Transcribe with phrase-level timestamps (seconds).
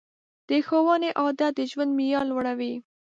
[0.49, 2.73] د ښوونې عادت د ژوند معیار لوړوي.